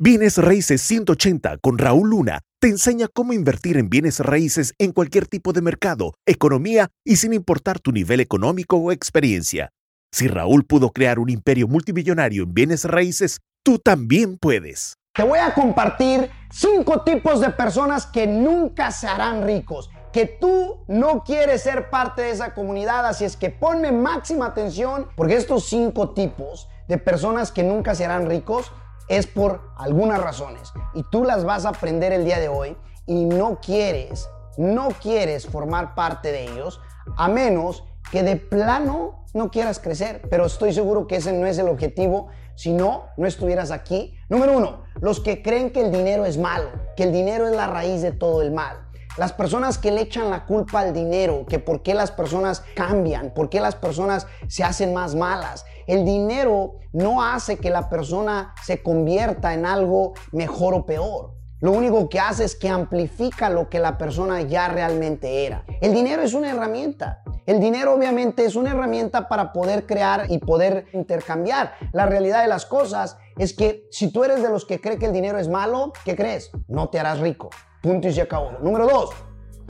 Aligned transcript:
Bienes 0.00 0.38
Raíces 0.38 0.80
180 0.82 1.58
con 1.58 1.76
Raúl 1.76 2.10
Luna 2.10 2.42
te 2.60 2.68
enseña 2.68 3.08
cómo 3.12 3.32
invertir 3.32 3.76
en 3.76 3.90
bienes 3.90 4.20
raíces 4.20 4.72
en 4.78 4.92
cualquier 4.92 5.26
tipo 5.26 5.52
de 5.52 5.60
mercado, 5.60 6.14
economía 6.24 6.86
y 7.04 7.16
sin 7.16 7.32
importar 7.32 7.80
tu 7.80 7.90
nivel 7.90 8.20
económico 8.20 8.76
o 8.76 8.92
experiencia. 8.92 9.70
Si 10.12 10.28
Raúl 10.28 10.64
pudo 10.64 10.90
crear 10.90 11.18
un 11.18 11.30
imperio 11.30 11.66
multimillonario 11.66 12.44
en 12.44 12.54
bienes 12.54 12.84
raíces, 12.84 13.40
tú 13.64 13.80
también 13.80 14.38
puedes. 14.38 14.94
Te 15.14 15.24
voy 15.24 15.40
a 15.40 15.52
compartir 15.52 16.30
cinco 16.48 17.02
tipos 17.02 17.40
de 17.40 17.50
personas 17.50 18.06
que 18.06 18.28
nunca 18.28 18.92
se 18.92 19.08
harán 19.08 19.44
ricos. 19.44 19.90
Que 20.12 20.26
tú 20.26 20.84
no 20.86 21.24
quieres 21.24 21.62
ser 21.62 21.90
parte 21.90 22.22
de 22.22 22.30
esa 22.30 22.54
comunidad, 22.54 23.04
así 23.04 23.24
es 23.24 23.36
que 23.36 23.50
ponme 23.50 23.90
máxima 23.90 24.46
atención 24.46 25.08
porque 25.16 25.34
estos 25.34 25.68
cinco 25.68 26.10
tipos 26.10 26.68
de 26.86 26.98
personas 26.98 27.50
que 27.50 27.64
nunca 27.64 27.96
se 27.96 28.04
harán 28.04 28.30
ricos 28.30 28.70
es 29.08 29.26
por 29.26 29.70
algunas 29.76 30.20
razones 30.20 30.72
y 30.94 31.02
tú 31.10 31.24
las 31.24 31.44
vas 31.44 31.64
a 31.64 31.70
aprender 31.70 32.12
el 32.12 32.24
día 32.24 32.38
de 32.38 32.48
hoy 32.48 32.76
y 33.06 33.24
no 33.24 33.58
quieres, 33.60 34.28
no 34.56 34.88
quieres 34.88 35.46
formar 35.46 35.94
parte 35.94 36.30
de 36.30 36.44
ellos 36.44 36.80
a 37.16 37.28
menos 37.28 37.84
que 38.10 38.22
de 38.22 38.36
plano 38.36 39.24
no 39.34 39.50
quieras 39.50 39.78
crecer, 39.78 40.22
pero 40.30 40.46
estoy 40.46 40.72
seguro 40.72 41.06
que 41.06 41.16
ese 41.16 41.32
no 41.32 41.46
es 41.46 41.58
el 41.58 41.68
objetivo, 41.68 42.28
si 42.54 42.72
no, 42.72 43.04
no 43.16 43.26
estuvieras 43.26 43.70
aquí. 43.70 44.14
Número 44.28 44.56
uno, 44.56 44.84
los 45.00 45.20
que 45.20 45.42
creen 45.42 45.70
que 45.70 45.80
el 45.80 45.92
dinero 45.92 46.24
es 46.24 46.38
malo, 46.38 46.70
que 46.96 47.04
el 47.04 47.12
dinero 47.12 47.46
es 47.46 47.54
la 47.54 47.66
raíz 47.66 48.02
de 48.02 48.12
todo 48.12 48.42
el 48.42 48.50
mal. 48.50 48.87
Las 49.18 49.32
personas 49.32 49.78
que 49.78 49.90
le 49.90 50.02
echan 50.02 50.30
la 50.30 50.46
culpa 50.46 50.78
al 50.78 50.92
dinero, 50.92 51.44
que 51.44 51.58
por 51.58 51.82
qué 51.82 51.92
las 51.92 52.12
personas 52.12 52.62
cambian, 52.76 53.34
por 53.34 53.50
qué 53.50 53.60
las 53.60 53.74
personas 53.74 54.28
se 54.46 54.62
hacen 54.62 54.94
más 54.94 55.16
malas. 55.16 55.64
El 55.88 56.04
dinero 56.04 56.76
no 56.92 57.24
hace 57.24 57.56
que 57.56 57.68
la 57.68 57.88
persona 57.90 58.54
se 58.62 58.80
convierta 58.80 59.54
en 59.54 59.66
algo 59.66 60.12
mejor 60.30 60.74
o 60.74 60.86
peor. 60.86 61.34
Lo 61.58 61.72
único 61.72 62.08
que 62.08 62.20
hace 62.20 62.44
es 62.44 62.54
que 62.54 62.68
amplifica 62.68 63.50
lo 63.50 63.68
que 63.68 63.80
la 63.80 63.98
persona 63.98 64.42
ya 64.42 64.68
realmente 64.68 65.44
era. 65.44 65.64
El 65.80 65.94
dinero 65.94 66.22
es 66.22 66.32
una 66.32 66.50
herramienta. 66.50 67.24
El 67.44 67.58
dinero 67.58 67.94
obviamente 67.94 68.44
es 68.44 68.54
una 68.54 68.70
herramienta 68.70 69.26
para 69.26 69.52
poder 69.52 69.84
crear 69.84 70.26
y 70.28 70.38
poder 70.38 70.86
intercambiar. 70.92 71.72
La 71.90 72.06
realidad 72.06 72.42
de 72.42 72.48
las 72.48 72.66
cosas 72.66 73.16
es 73.36 73.52
que 73.52 73.88
si 73.90 74.12
tú 74.12 74.22
eres 74.22 74.44
de 74.44 74.48
los 74.48 74.64
que 74.64 74.80
cree 74.80 74.96
que 74.96 75.06
el 75.06 75.12
dinero 75.12 75.40
es 75.40 75.48
malo, 75.48 75.92
¿qué 76.04 76.14
crees? 76.14 76.52
No 76.68 76.88
te 76.88 77.00
harás 77.00 77.18
rico. 77.18 77.50
Punto 77.82 78.08
y 78.08 78.12
se 78.12 78.22
acabó. 78.22 78.58
Número 78.60 78.86
dos, 78.86 79.10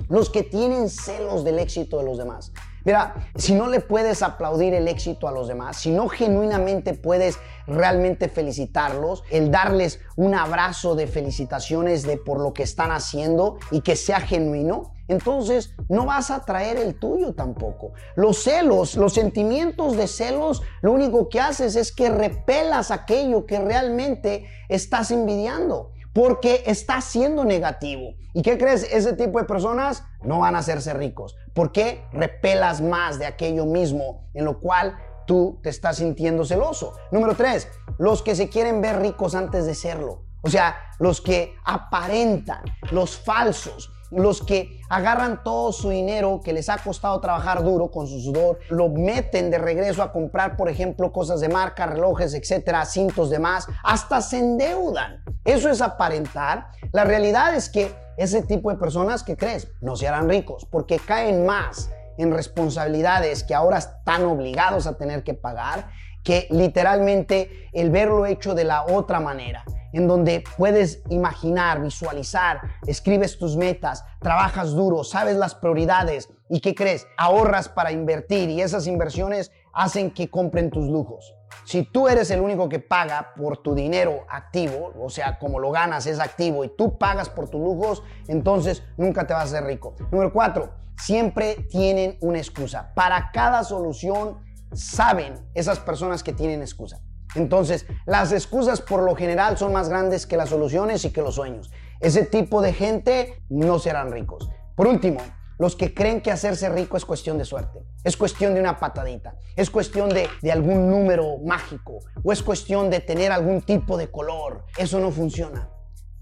los 0.09 0.31
que 0.31 0.43
tienen 0.43 0.89
celos 0.89 1.45
del 1.45 1.59
éxito 1.59 1.99
de 1.99 2.05
los 2.05 2.19
demás. 2.19 2.53
Mira, 2.85 3.31
si 3.35 3.55
no 3.55 3.67
le 3.67 3.81
puedes 3.81 4.23
aplaudir 4.23 4.73
el 4.73 4.89
éxito 4.89 5.29
a 5.29 5.33
los 5.33 5.49
demás, 5.49 5.77
si 5.77 5.91
no 5.91 6.09
genuinamente 6.09 6.95
puedes 6.95 7.39
realmente 7.67 8.31
felicitarlos, 8.31 9.25
el 9.31 9.51
darles 9.51 10.01
un 10.17 10.35
abrazo 10.35 10.95
de 10.95 11.07
felicitaciones 11.07 12.05
de 12.05 12.17
por 12.17 12.41
lo 12.41 12.55
que 12.55 12.63
están 12.63 12.91
haciendo 12.91 13.59
y 13.71 13.83
que 13.83 13.95
sea 13.95 14.21
genuino, 14.21 14.95
entonces 15.09 15.75
no 15.91 16.07
vas 16.07 16.31
a 16.31 16.45
traer 16.47 16.79
el 16.79 16.99
tuyo 16.99 17.35
tampoco. 17.35 17.93
Los 18.15 18.43
celos, 18.43 18.97
los 18.97 19.13
sentimientos 19.13 19.97
de 19.97 20.07
celos, 20.07 20.63
lo 20.81 20.93
único 20.93 21.29
que 21.29 21.41
haces 21.41 21.77
es 21.77 21.93
que 21.93 22.09
repelas 22.09 22.91
aquello 22.91 23.45
que 23.45 23.59
realmente 23.59 24.47
estás 24.69 25.11
envidiando 25.11 25.93
porque 26.13 26.63
está 26.67 27.01
siendo 27.01 27.45
negativo. 27.45 28.15
¿Y 28.35 28.43
qué 28.43 28.59
crees? 28.59 28.85
Ese 28.93 29.15
tipo 29.15 29.39
de 29.39 29.45
personas 29.45 30.05
no 30.23 30.41
van 30.41 30.57
a 30.57 30.61
hacerse 30.61 30.95
ricos. 30.95 31.37
porque 31.55 32.05
Repelas 32.13 32.81
más 32.81 33.19
de 33.19 33.27
aquello 33.27 33.67
mismo 33.67 34.29
en 34.35 34.45
lo 34.45 34.61
cual 34.61 34.97
tú 35.27 35.61
te 35.63 35.69
estás 35.69 35.97
sintiendo 35.99 36.45
celoso. 36.45 36.95
Número 37.11 37.35
tres, 37.35 37.69
los 37.99 38.23
que 38.23 38.35
se 38.35 38.49
quieren 38.49 38.81
ver 38.81 39.01
ricos 39.01 39.35
antes 39.35 39.67
de 39.67 39.75
serlo. 39.75 40.25
O 40.43 40.49
sea, 40.49 40.77
los 40.99 41.21
que 41.21 41.55
aparentan, 41.65 42.63
los 42.91 43.19
falsos, 43.19 43.91
los 44.11 44.43
que 44.43 44.81
agarran 44.89 45.43
todo 45.43 45.73
su 45.73 45.91
dinero 45.91 46.41
que 46.43 46.53
les 46.53 46.69
ha 46.69 46.79
costado 46.79 47.21
trabajar 47.21 47.63
duro 47.63 47.91
con 47.91 48.07
su 48.07 48.21
sudor, 48.21 48.59
lo 48.71 48.89
meten 48.89 49.51
de 49.51 49.59
regreso 49.59 50.03
a 50.03 50.13
comprar, 50.13 50.57
por 50.57 50.69
ejemplo, 50.69 51.13
cosas 51.13 51.41
de 51.41 51.49
marca, 51.49 51.87
relojes, 51.87 52.35
etcétera, 52.35 52.85
cintos 52.87 53.31
de 53.31 53.39
más, 53.39 53.67
hasta 53.83 54.23
se 54.23 54.39
endeudan. 54.39 55.23
Eso 55.49 55.71
es 55.71 55.81
aparentar. 55.81 56.73
La 56.93 57.05
realidad 57.05 57.55
es 57.55 57.71
que 57.71 57.95
ese 58.19 58.43
tipo 58.43 58.71
de 58.71 58.77
personas 58.77 59.23
que 59.23 59.35
crees 59.35 59.73
no 59.81 59.97
se 59.97 60.07
harán 60.07 60.29
ricos 60.29 60.67
porque 60.71 60.99
caen 60.99 61.47
más 61.47 61.91
en 62.19 62.33
responsabilidades 62.33 63.45
que 63.45 63.55
ahora 63.55 63.79
están 63.79 64.27
obligados 64.27 64.87
a 64.87 64.99
tener 64.99 65.25
que 65.25 65.33
pagar 65.33 65.89
que 66.23 66.49
literalmente 66.51 67.71
el 67.73 67.89
verlo 67.89 68.27
hecho 68.27 68.55
de 68.55 68.65
la 68.65 68.85
otra 68.85 69.21
manera 69.21 69.65
en 69.95 70.07
donde 70.07 70.45
puedes 70.59 71.03
imaginar, 71.09 71.81
visualizar, 71.81 72.61
escribes 72.87 73.39
tus 73.39 73.57
metas, 73.57 74.05
trabajas 74.21 74.73
duro, 74.73 75.03
sabes 75.03 75.37
las 75.37 75.55
prioridades 75.55 76.29
y 76.51 76.61
¿qué 76.61 76.75
crees? 76.75 77.07
Ahorras 77.17 77.71
para 77.71 77.91
invertir 77.91 78.51
y 78.51 78.61
esas 78.61 78.87
inversiones 78.87 79.51
hacen 79.79 80.11
que 80.11 80.29
compren 80.29 80.71
tus 80.71 80.89
lujos. 80.89 81.37
Si 81.65 81.85
tú 81.85 82.09
eres 82.09 82.33
el 82.33 82.41
único 82.41 82.69
que 82.69 82.81
paga 82.81 83.33
por 83.37 83.59
tu 83.59 83.77
dinero 83.77 84.27
activo, 84.29 84.93
o 85.01 85.09
sea, 85.09 85.39
como 85.39 85.61
lo 85.61 85.71
ganas 85.71 86.07
es 86.07 86.19
activo 86.19 86.65
y 86.65 86.77
tú 86.77 86.99
pagas 86.99 87.29
por 87.29 87.49
tus 87.49 87.61
lujos, 87.61 88.03
entonces 88.27 88.83
nunca 88.97 89.25
te 89.25 89.35
vas 89.35 89.43
a 89.43 89.57
hacer 89.57 89.65
rico. 89.65 89.95
Número 90.11 90.33
cuatro, 90.33 90.73
siempre 90.97 91.55
tienen 91.71 92.19
una 92.21 92.39
excusa. 92.39 92.93
Para 92.95 93.31
cada 93.31 93.63
solución 93.63 94.41
saben 94.73 95.35
esas 95.55 95.79
personas 95.79 96.25
que 96.25 96.33
tienen 96.33 96.61
excusa. 96.61 97.01
Entonces, 97.37 97.87
las 98.05 98.33
excusas 98.33 98.81
por 98.81 99.05
lo 99.05 99.15
general 99.15 99.59
son 99.59 99.73
más 99.73 99.89
grandes 99.89 100.27
que 100.27 100.37
las 100.37 100.49
soluciones 100.49 101.05
y 101.05 101.13
que 101.13 101.23
los 101.23 101.37
sueños. 101.37 101.71
Ese 102.01 102.25
tipo 102.25 102.63
de 102.63 102.73
gente 102.73 103.45
no 103.49 103.79
serán 103.79 104.11
ricos. 104.11 104.51
Por 104.75 104.89
último, 104.89 105.21
los 105.59 105.77
que 105.77 105.93
creen 105.93 106.21
que 106.21 106.31
hacerse 106.31 106.69
rico 106.69 106.97
es 106.97 107.05
cuestión 107.05 107.37
de 107.39 107.45
suerte, 107.45 107.81
es 108.05 108.17
cuestión 108.17 108.55
de 108.55 108.61
una 108.61 108.79
patadita, 108.79 109.35
es 109.57 109.71
cuestión 109.71 110.09
de, 110.09 110.29
de, 110.41 110.53
algún 110.53 110.89
número 110.89 111.39
mágico 111.45 111.99
o 112.23 112.33
es 112.33 112.43
cuestión 112.43 112.91
de 112.91 113.01
tener 113.01 113.33
algún 113.33 113.63
tipo 113.63 113.97
de 113.97 114.11
color. 114.11 114.65
Eso 114.77 115.01
no 115.01 115.11
funciona. 115.11 115.71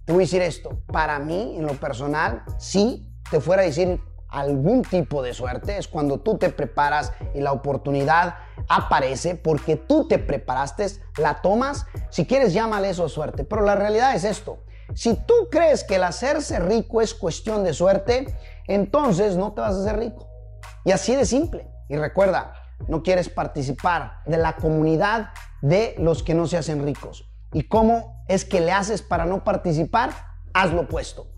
Te 0.04 0.12
voy 0.12 0.22
a 0.22 0.26
decir 0.26 0.42
esto, 0.42 0.82
para 0.86 1.19
mí, 1.19 1.56
en 1.56 1.66
lo 1.66 1.74
personal, 1.74 2.44
sí 2.58 3.12
te 3.30 3.41
fuera 3.41 3.62
a 3.62 3.66
decir 3.66 4.00
algún 4.28 4.82
tipo 4.82 5.22
de 5.22 5.34
suerte, 5.34 5.78
es 5.78 5.88
cuando 5.88 6.20
tú 6.20 6.36
te 6.36 6.50
preparas 6.50 7.12
y 7.34 7.41
la 7.41 7.53
oportunidad 7.53 8.36
aparece 8.68 9.34
porque 9.34 9.76
tú 9.76 10.08
te 10.08 10.18
preparaste, 10.18 10.86
la 11.18 11.41
tomas, 11.41 11.86
si 12.10 12.26
quieres 12.26 12.53
llámale 12.53 12.91
eso 12.91 13.08
suerte, 13.08 13.44
pero 13.44 13.62
la 13.62 13.76
realidad 13.76 14.14
es 14.14 14.24
esto. 14.24 14.58
Si 14.96 15.14
tú 15.14 15.34
crees 15.50 15.84
que 15.84 15.96
el 15.96 16.04
hacerse 16.04 16.58
rico 16.58 17.02
es 17.02 17.12
cuestión 17.12 17.62
de 17.64 17.74
suerte, 17.74 18.34
entonces 18.66 19.36
no 19.36 19.52
te 19.52 19.60
vas 19.60 19.74
a 19.74 19.80
hacer 19.82 19.98
rico. 19.98 20.26
Y 20.86 20.90
así 20.90 21.14
de 21.14 21.26
simple. 21.26 21.68
Y 21.90 21.96
recuerda, 21.96 22.54
no 22.88 23.02
quieres 23.02 23.28
participar 23.28 24.22
de 24.24 24.38
la 24.38 24.56
comunidad 24.56 25.34
de 25.60 25.94
los 25.98 26.22
que 26.22 26.32
no 26.32 26.46
se 26.46 26.56
hacen 26.56 26.82
ricos. 26.82 27.30
¿Y 27.52 27.68
cómo 27.68 28.24
es 28.26 28.46
que 28.46 28.62
le 28.62 28.72
haces 28.72 29.02
para 29.02 29.26
no 29.26 29.44
participar? 29.44 30.12
Haz 30.54 30.72
lo 30.72 30.82
opuesto. 30.82 31.28